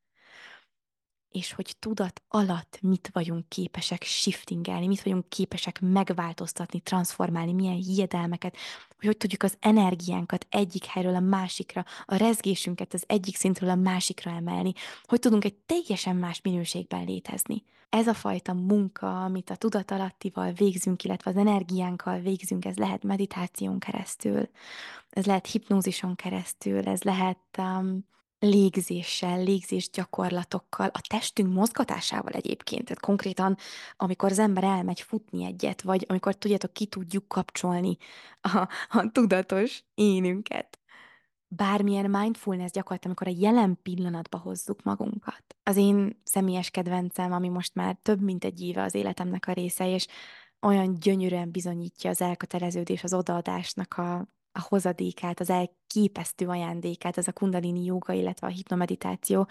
[1.33, 8.57] És hogy tudat alatt mit vagyunk képesek shiftingelni, mit vagyunk képesek megváltoztatni, transformálni, milyen hiedelmeket,
[8.95, 13.75] hogy hogy tudjuk az energiánkat egyik helyről a másikra, a rezgésünket az egyik szintről a
[13.75, 17.63] másikra emelni, hogy tudunk egy teljesen más minőségben létezni.
[17.89, 23.79] Ez a fajta munka, amit a tudatalattival végzünk, illetve az energiánkkal végzünk, ez lehet meditáción
[23.79, 24.49] keresztül,
[25.09, 28.05] ez lehet hipnózison keresztül, ez lehet um,
[28.43, 32.83] légzéssel, légzés gyakorlatokkal, a testünk mozgatásával egyébként.
[32.83, 33.57] Tehát konkrétan,
[33.97, 37.97] amikor az ember elmegy futni egyet, vagy amikor tudjátok, ki tudjuk kapcsolni
[38.41, 40.79] a, a tudatos énünket.
[41.47, 45.43] Bármilyen mindfulness gyakorlatilag, amikor a jelen pillanatba hozzuk magunkat.
[45.63, 49.89] Az én személyes kedvencem, ami most már több mint egy éve az életemnek a része,
[49.89, 50.07] és
[50.61, 57.33] olyan gyönyörűen bizonyítja az elköteleződés, az odaadásnak a, a hozadékát, az elképesztő ajándékát, ez a
[57.33, 59.47] kundalini joga, illetve a hipnomeditáció,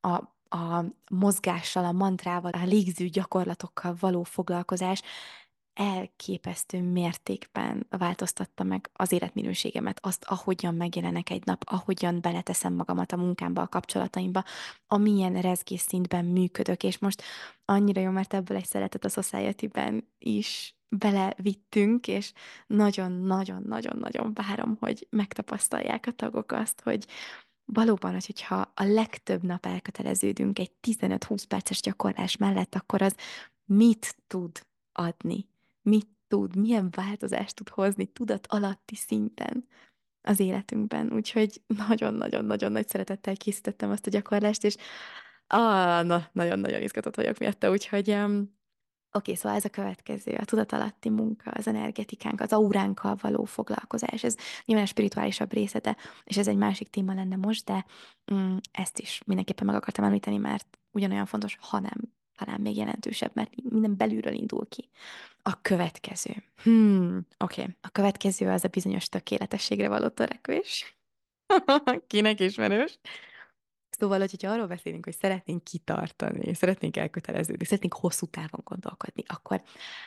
[0.00, 0.14] a,
[0.56, 5.02] a mozgással, a mantrával, a légző gyakorlatokkal való foglalkozás
[5.74, 13.16] elképesztő mértékben változtatta meg az életminőségemet, azt, ahogyan megjelenek egy nap, ahogyan beleteszem magamat a
[13.16, 14.44] munkámba, a kapcsolataimba,
[14.86, 17.22] amilyen rezgés szintben működök, és most
[17.64, 22.32] annyira jó, mert ebből egy szeretet a Society-ben is belevittünk, és
[22.66, 27.06] nagyon-nagyon-nagyon-nagyon várom, hogy megtapasztalják a tagok azt, hogy
[27.64, 33.16] valóban, hogyha a legtöbb nap elköteleződünk egy 15-20 perces gyakorlás mellett, akkor az
[33.64, 35.48] mit tud adni?
[35.82, 39.66] Mit tud, milyen változást tud hozni tudat alatti szinten
[40.22, 41.12] az életünkben.
[41.12, 44.76] Úgyhogy nagyon-nagyon-nagyon nagy szeretettel készítettem azt a gyakorlást, és
[45.46, 48.58] ah, na, nagyon-nagyon izgatott vagyok miatta, úgyhogy um,
[49.12, 54.24] Oké, szóval ez a következő, a tudatalatti munka, az energetikánk, az auránkkal való foglalkozás.
[54.24, 57.86] Ez nyilván a spirituálisabb része, és ez egy másik téma lenne most, de
[58.34, 61.96] mm, ezt is mindenképpen meg akartam említeni, mert ugyanolyan fontos, hanem
[62.36, 64.88] talán még jelentősebb, mert minden belülről indul ki.
[65.42, 66.30] A következő.
[66.62, 67.60] Hmm, oké.
[67.60, 67.74] Okay.
[67.80, 70.96] A következő az a bizonyos tökéletességre való törekvés.
[72.06, 72.98] Kinek ismerős?
[74.00, 79.62] Szóval, hogyha arról beszélünk, hogy szeretnénk kitartani, szeretnénk elköteleződni, szeretnénk hosszú távon gondolkodni, akkor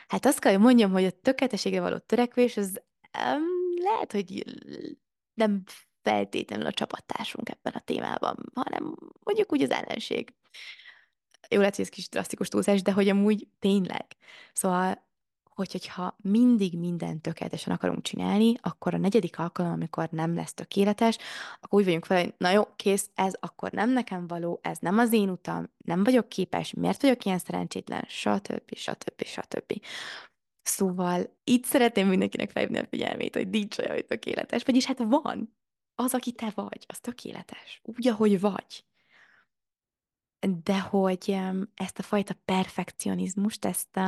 [0.08, 2.80] hát azt kell, hogy mondjam, hogy a tökéletességre való törekvés, az
[3.18, 3.42] um,
[3.82, 4.44] lehet, hogy
[5.34, 5.62] nem
[6.02, 10.32] feltétlenül a csapattársunk ebben a témában, hanem mondjuk úgy az ellenség.
[11.48, 14.06] Jó, lehet, hogy ez kis drasztikus túlzás, de hogy amúgy tényleg.
[14.52, 15.03] Szóval
[15.54, 21.18] hogy hogyha mindig mindent tökéletesen akarunk csinálni, akkor a negyedik alkalom, amikor nem lesz tökéletes,
[21.60, 24.98] akkor úgy vagyunk fel, hogy na jó, kész, ez akkor nem nekem való, ez nem
[24.98, 28.74] az én utam, nem vagyok képes, miért vagyok ilyen szerencsétlen, stb.
[28.74, 29.24] stb.
[29.24, 29.80] stb.
[30.62, 35.56] Szóval itt szeretném mindenkinek felhívni a figyelmét, hogy nincs olyan, hogy tökéletes, vagyis hát van.
[35.94, 37.80] Az, aki te vagy, az tökéletes.
[37.82, 38.84] Úgy, ahogy vagy
[40.64, 41.38] de hogy
[41.74, 44.00] ezt a fajta perfekcionizmust, ezt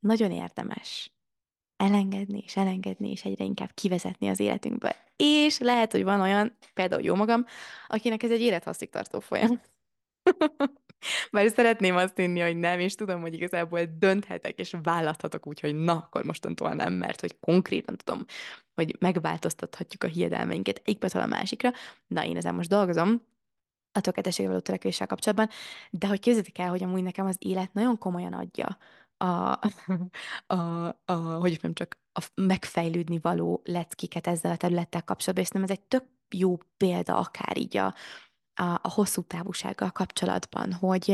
[0.00, 1.12] nagyon érdemes
[1.76, 4.94] elengedni, és elengedni, és egyre inkább kivezetni az életünkből.
[5.16, 7.44] És lehet, hogy van olyan, például jó magam,
[7.88, 9.60] akinek ez egy élethasztig tartó folyam.
[11.30, 15.74] Mert szeretném azt hinni, hogy nem, és tudom, hogy igazából dönthetek, és választhatok úgy, hogy
[15.74, 18.24] na, akkor mostantól nem, mert hogy konkrétan tudom,
[18.74, 21.70] hogy megváltoztathatjuk a hiedelmeinket egyikből a másikra.
[22.06, 23.22] Na, én ezen most dolgozom,
[23.92, 25.48] a tökéletességre való törekvéssel kapcsolatban,
[25.90, 28.78] de hogy képzeljétek el, hogy amúgy nekem az élet nagyon komolyan adja
[29.16, 29.58] a,
[30.54, 35.62] a, a hogy nem csak a megfejlődni való leckiket ezzel a területtel kapcsolatban, és nem
[35.62, 37.94] ez egy tök jó példa akár így a,
[38.54, 41.04] a, a hosszú távúsággal kapcsolatban, hogy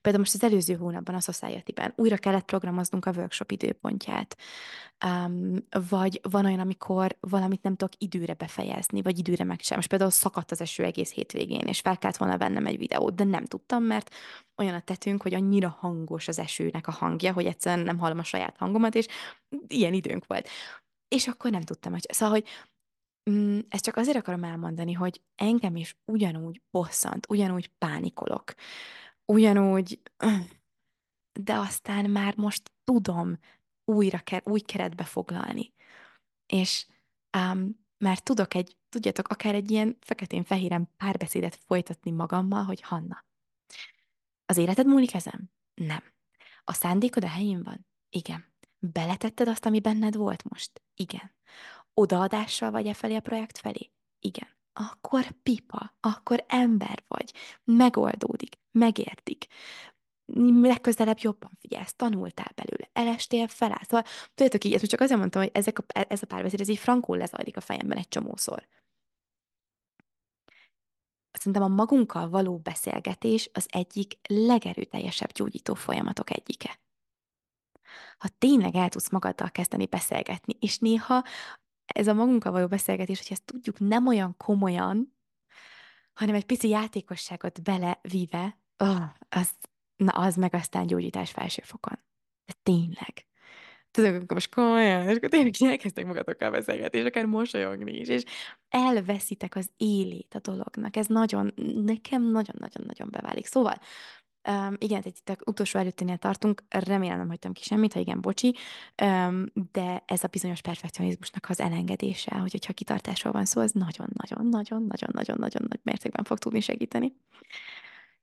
[0.00, 4.36] például most az előző hónapban a Society-ben újra kellett programoznunk a workshop időpontját,
[5.06, 5.54] um,
[5.88, 9.76] vagy van olyan, amikor valamit nem tudok időre befejezni, vagy időre megcsinálni.
[9.76, 13.24] Most például szakadt az eső egész hétvégén, és fel kellett volna vennem egy videót, de
[13.24, 14.14] nem tudtam, mert
[14.56, 18.24] olyan a tetünk, hogy annyira hangos az esőnek a hangja, hogy egyszerűen nem hallom a
[18.24, 19.06] saját hangomat, és
[19.66, 20.48] ilyen időnk volt.
[21.08, 22.06] És akkor nem tudtam, hogy...
[22.08, 22.48] Szóval, hogy
[23.30, 28.54] Mm, ezt csak azért akarom elmondani, hogy engem is ugyanúgy bosszant, ugyanúgy pánikolok,
[29.24, 30.00] ugyanúgy,
[31.40, 33.38] de aztán már most tudom
[33.84, 35.72] újra, új keretbe foglalni.
[36.46, 36.86] És
[37.38, 43.24] um, már tudok egy, tudjátok, akár egy ilyen feketén-fehéren párbeszédet folytatni magammal, hogy Hanna,
[44.46, 45.52] az életed múlik ezen?
[45.74, 46.02] Nem.
[46.64, 47.86] A szándékod a helyén van?
[48.08, 48.44] Igen.
[48.78, 50.82] Beletetted azt, ami benned volt most?
[50.94, 51.32] Igen
[52.00, 53.90] odaadással vagy e felé a projekt felé?
[54.20, 54.48] Igen.
[54.72, 57.32] Akkor pipa, akkor ember vagy,
[57.64, 59.46] megoldódik, megértik,
[60.62, 63.86] legközelebb jobban figyelsz, tanultál belőle, elestél, felállsz.
[63.86, 66.78] Szóval, tudjátok így, ezt csak azért mondtam, hogy ezek a, ez a párbeszéd, ez így
[66.78, 68.68] frankul lezajlik a fejemben egy csomószor.
[71.30, 76.80] Szerintem a magunkkal való beszélgetés az egyik legerőteljesebb gyógyító folyamatok egyike.
[78.18, 81.24] Ha tényleg el tudsz magaddal kezdeni beszélgetni, és néha
[81.94, 85.16] ez a magunkkal való beszélgetés, hogy ezt tudjuk nem olyan komolyan,
[86.12, 89.50] hanem egy pici játékosságot belevíve, oh, az,
[89.96, 91.98] na az meg aztán gyógyítás felső fokon.
[92.46, 93.26] De tényleg.
[93.90, 98.22] Tudod, akkor most komolyan, és akkor tényleg elkezdtek magatokkal beszélgetni, és akár mosolyogni is, és
[98.68, 100.96] elveszitek az élét a dolognak.
[100.96, 101.52] Ez nagyon,
[101.84, 103.46] nekem nagyon-nagyon-nagyon beválik.
[103.46, 103.80] Szóval,
[104.48, 108.56] Um, igen, egy itt utolsó előtténél tartunk, remélem nem hagytam ki semmit, ha igen, bocsi,
[109.02, 115.66] um, de ez a bizonyos perfekcionizmusnak az elengedése, hogy hogyha kitartásról van szó, az nagyon-nagyon-nagyon-nagyon-nagyon-nagyon
[115.68, 117.12] nagy mértékben fog tudni segíteni.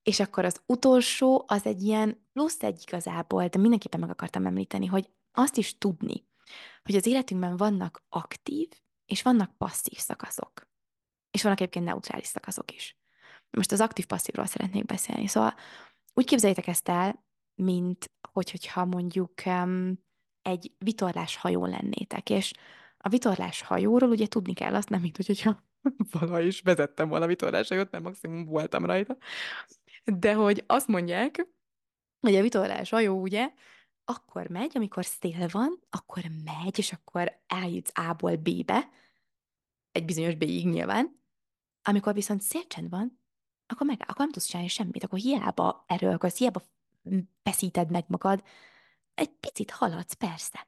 [0.04, 4.86] És akkor az utolsó, az egy ilyen plusz egy igazából, de mindenképpen meg akartam említeni,
[4.86, 6.26] hogy azt is tudni,
[6.84, 8.70] hogy az életünkben vannak aktív
[9.06, 10.68] és vannak passzív szakaszok.
[11.32, 12.98] És vannak egyébként neutrális szakaszok is.
[13.50, 15.28] Most az aktív-passzívról szeretnék beszélni.
[15.28, 15.56] Szóval
[16.18, 17.26] úgy képzeljétek ezt el,
[17.56, 20.06] mint hogy, hogyha mondjuk um,
[20.42, 22.54] egy vitorlás hajó lennétek, és
[22.98, 25.64] a vitorlás hajóról ugye tudni kell azt, nem mint hogyha
[26.20, 29.18] valaha is vezettem volna vitorlás hajót, mert maximum voltam rajta,
[30.06, 31.48] de hogy azt mondják,
[32.20, 33.54] hogy a vitorlás hajó ugye
[34.06, 38.90] akkor megy, amikor szél van, akkor megy, és akkor eljutsz A-ból B-be,
[39.92, 41.22] egy bizonyos B-ig nyilván,
[41.82, 43.20] amikor viszont szélcsend van,
[43.68, 46.62] akkor meg, akkor nem tudsz csinálni semmit, akkor hiába erőlködsz, hiába
[47.44, 48.44] feszíted meg magad,
[49.14, 50.68] egy picit haladsz, persze,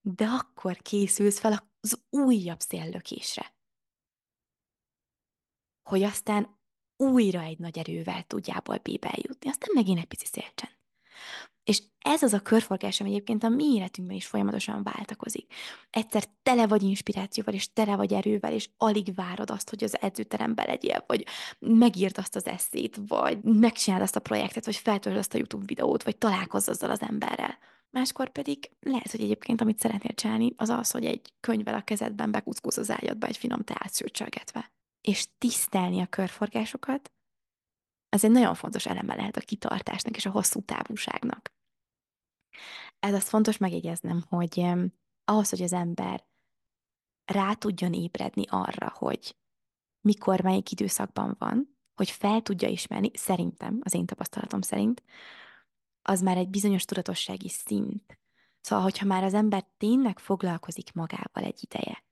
[0.00, 3.54] de akkor készülsz fel az újabb széllökésre,
[5.82, 6.58] hogy aztán
[6.96, 10.79] újra egy nagy erővel tudjából B-be eljutni, aztán megint egy pici szélcsend.
[11.70, 15.52] És ez az a körforgás, ami egyébként a mi életünkben is folyamatosan váltakozik.
[15.90, 20.64] Egyszer tele vagy inspirációval, és tele vagy erővel, és alig várod azt, hogy az edzőterembe
[20.64, 21.26] legyél, vagy
[21.58, 26.02] megírt azt az eszét, vagy megcsináld azt a projektet, vagy feltöld azt a YouTube videót,
[26.02, 27.58] vagy találkozz azzal az emberrel.
[27.90, 32.30] Máskor pedig lehet, hogy egyébként amit szeretnél csinálni, az az, hogy egy könyvvel a kezedben
[32.30, 34.72] bekuckóz az ágyadba egy finom teát szőcsölgetve.
[35.00, 37.12] És tisztelni a körforgásokat,
[38.08, 41.58] ez egy nagyon fontos eleme lehet a kitartásnak és a hosszú távúságnak.
[42.98, 44.66] Ez az fontos megjegyeznem, hogy
[45.24, 46.24] ahhoz, hogy az ember
[47.24, 49.36] rá tudjon ébredni arra, hogy
[50.00, 55.02] mikor, melyik időszakban van, hogy fel tudja ismerni, szerintem, az én tapasztalatom szerint,
[56.02, 58.18] az már egy bizonyos tudatossági szint.
[58.60, 62.04] Szóval, hogyha már az ember tényleg foglalkozik magával egy ideje,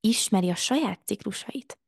[0.00, 1.78] ismeri a saját ciklusait,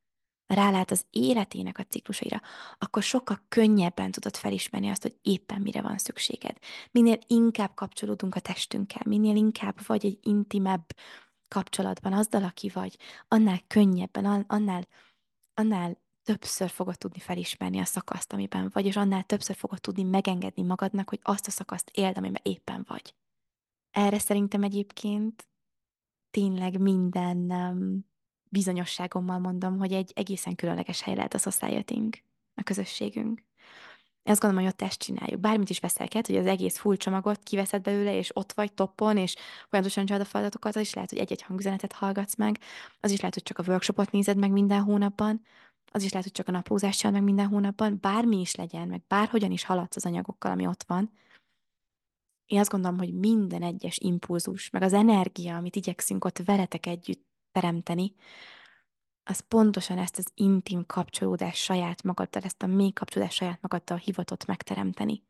[0.53, 2.41] rálát az életének a ciklusaira,
[2.77, 6.57] akkor sokkal könnyebben tudod felismerni azt, hogy éppen mire van szükséged.
[6.91, 10.85] Minél inkább kapcsolódunk a testünkkel, minél inkább vagy egy intimebb
[11.47, 14.87] kapcsolatban azzal, aki vagy, annál könnyebben, annál,
[15.53, 20.63] annál többször fogod tudni felismerni a szakaszt, amiben vagy, és annál többször fogod tudni megengedni
[20.63, 23.15] magadnak, hogy azt a szakaszt éld, amiben éppen vagy.
[23.91, 25.47] Erre szerintem egyébként
[26.29, 28.05] tényleg minden um,
[28.49, 32.23] bizonyosságommal mondom, hogy egy egészen különleges hely lehet a society
[32.55, 33.43] a közösségünk.
[34.23, 35.39] Azt gondolom, hogy ott ezt csináljuk.
[35.39, 39.35] Bármit is veszel hogy az egész full csomagot kiveszed belőle, és ott vagy toppon, és
[39.69, 42.59] folyamatosan csinálod a feladatokat, az is lehet, hogy egy-egy hangüzenetet hallgatsz meg,
[42.99, 45.41] az is lehet, hogy csak a workshopot nézed meg minden hónapban,
[45.91, 49.01] az is lehet, hogy csak a naplózást csinálod meg minden hónapban, bármi is legyen, meg
[49.07, 51.11] bárhogyan is haladsz az anyagokkal, ami ott van.
[52.45, 57.27] Én azt gondolom, hogy minden egyes impulzus, meg az energia, amit igyekszünk ott veletek együtt
[57.51, 58.15] teremteni,
[59.23, 64.45] az pontosan ezt az intim kapcsolódás saját magaddal, ezt a mély kapcsolódás saját magaddal hivatott
[64.45, 65.23] megteremteni.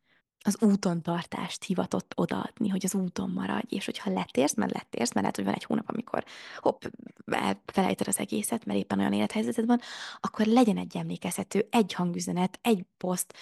[0.45, 5.19] Az úton tartást hivatott odaadni, hogy az úton maradj, és hogyha letérsz, mert letérsz, mert
[5.19, 6.25] lehet, hogy van egy hónap, amikor
[6.58, 6.84] hopp,
[7.65, 9.79] felejted az egészet, mert éppen olyan élethelyzeted van,
[10.19, 13.34] akkor legyen egy emlékezhető, egy hangüzenet, egy poszt,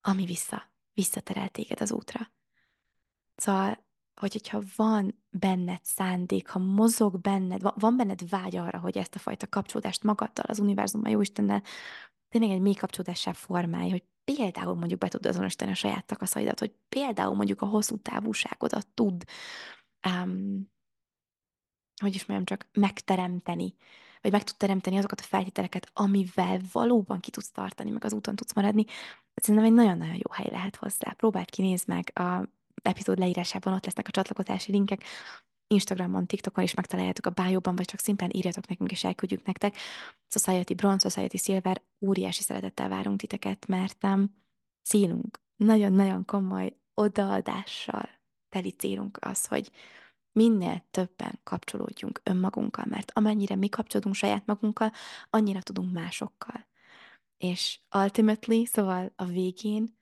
[0.00, 2.30] ami vissza, visszaterel téged az útra.
[3.36, 3.86] Szóval
[4.18, 9.18] hogy hogyha van benned szándék, ha mozog benned, van benned vágy arra, hogy ezt a
[9.18, 11.62] fajta kapcsolódást magaddal, az univerzummal, jó Istennel,
[12.28, 16.74] tényleg egy mély kapcsolódássá formálj, hogy például mondjuk be tud azonosítani a saját takaszaidat, hogy
[16.88, 19.24] például mondjuk a hosszú távúságodat tud,
[20.06, 20.70] um,
[22.00, 23.74] hogy is mondjam, csak megteremteni,
[24.20, 28.36] vagy meg tud teremteni azokat a feltételeket, amivel valóban ki tudsz tartani, meg az úton
[28.36, 28.84] tudsz maradni,
[29.34, 31.12] szerintem egy nagyon-nagyon jó hely lehet hozzá.
[31.12, 32.48] Próbáld ki, nézd meg a
[32.82, 35.04] epizód leírásában ott lesznek a csatlakozási linkek,
[35.66, 39.76] Instagramon, TikTokon is megtaláljátok a bájóban, vagy csak szimplán írjatok nekünk, és elküldjük nektek.
[40.28, 44.44] Society Bronze, Society Silver, óriási szeretettel várunk titeket, mert um,
[44.82, 48.08] célunk, nagyon-nagyon komoly odaadással
[48.48, 49.70] teli célunk az, hogy
[50.32, 54.92] minél többen kapcsolódjunk önmagunkkal, mert amennyire mi kapcsolódunk saját magunkkal,
[55.30, 56.66] annyira tudunk másokkal.
[57.36, 59.98] És ultimately, szóval a végén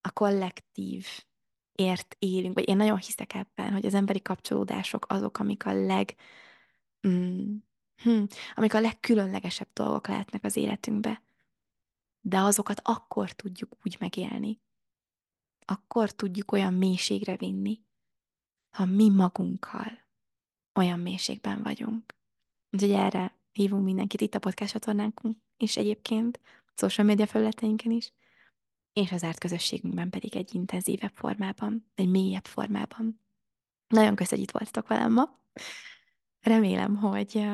[0.00, 1.06] a kollektív
[1.80, 6.14] ért élünk, vagy én nagyon hiszek ebben, hogy az emberi kapcsolódások azok, amik a leg,
[7.08, 7.56] mm,
[8.02, 8.22] hm,
[8.54, 11.22] amik a legkülönlegesebb dolgok lehetnek az életünkbe.
[12.20, 14.60] De azokat akkor tudjuk úgy megélni,
[15.64, 17.80] akkor tudjuk olyan mélységre vinni,
[18.70, 19.98] ha mi magunkkal
[20.74, 22.14] olyan mélységben vagyunk.
[22.70, 26.40] Úgyhogy erre hívunk mindenkit itt a podcast csatornánkon, és egyébként
[26.74, 28.12] social media felületeinken is,
[28.92, 33.20] és az árt közösségünkben pedig egy intenzívebb formában, egy mélyebb formában.
[33.88, 35.38] Nagyon köszönjük, hogy itt voltatok velem ma.
[36.40, 37.48] Remélem, hogy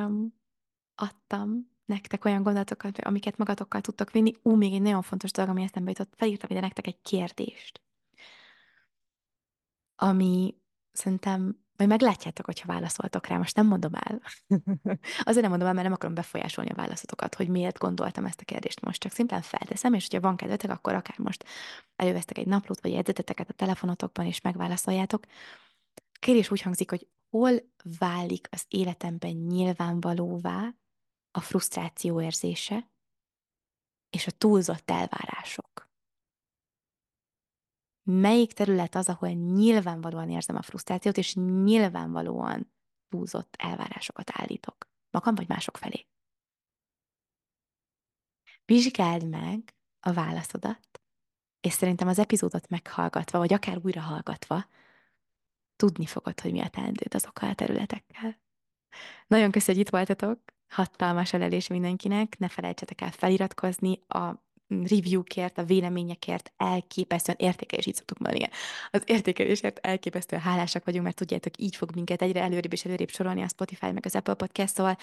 [0.95, 4.32] adtam nektek olyan gondolatokat, amiket magatokkal tudtok vinni.
[4.43, 7.82] Ú, még egy nagyon fontos dolog, ami eszembe jutott, felírtam ide nektek egy kérdést,
[9.97, 10.55] ami
[10.93, 14.20] szerintem majd meglátjátok, hogyha válaszoltok rá, most nem mondom el.
[15.24, 18.45] Azért nem mondom el, mert nem akarom befolyásolni a válaszotokat, hogy miért gondoltam ezt a
[18.45, 21.45] kérdést most, csak szimplán felteszem, és hogyha van kedvetek, akkor akár most
[21.97, 25.24] elővesztek egy naplót, vagy jegyzeteteket a telefonotokban, és megválaszoljátok.
[25.95, 27.53] A kérdés úgy hangzik, hogy hol
[27.99, 30.74] válik az életemben nyilvánvalóvá
[31.31, 32.91] a frusztráció érzése
[34.11, 35.86] és a túlzott elvárások
[38.07, 42.72] melyik terület az, ahol nyilvánvalóan érzem a frusztrációt, és nyilvánvalóan
[43.09, 44.88] túlzott elvárásokat állítok.
[45.11, 46.07] Magam vagy mások felé.
[48.64, 51.00] Vizsgáld meg a válaszodat,
[51.61, 54.66] és szerintem az epizódot meghallgatva, vagy akár újra hallgatva,
[55.76, 58.40] tudni fogod, hogy mi a teendőd azokkal a területekkel.
[59.26, 65.64] Nagyon köszönjük, hogy itt voltatok, hatalmas elelés mindenkinek, ne felejtsetek el feliratkozni a reviewkért, a
[65.64, 68.57] véleményekért elképesztően értékelés, így szoktuk mondani, igen.
[68.91, 73.43] Az értékelésért elképesztően hálásak vagyunk, mert tudjátok, így fog minket egyre előrébb és előrébb sorolni
[73.43, 74.97] a Spotify meg az Apple Podcast, szóval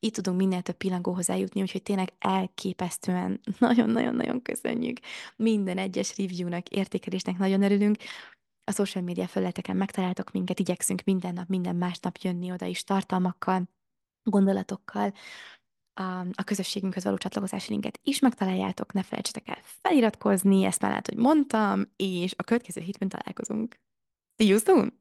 [0.00, 4.98] így tudunk minél több pillangóhoz eljutni, úgyhogy tényleg elképesztően nagyon-nagyon-nagyon köszönjük
[5.36, 7.96] minden egyes reviewnak, értékelésnek nagyon örülünk.
[8.64, 13.68] A social media felületeken megtaláltok minket, igyekszünk minden nap, minden másnap jönni oda is tartalmakkal,
[14.22, 15.12] gondolatokkal,
[16.32, 21.16] a közösségünkhöz való csatlakozási linket is megtaláljátok, ne felejtsetek el feliratkozni, ezt már lehet, hogy
[21.16, 23.76] mondtam, és a következő hétben találkozunk.
[24.36, 24.92] See you soon!